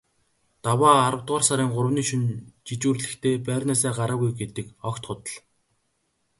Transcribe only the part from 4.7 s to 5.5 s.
огт худал.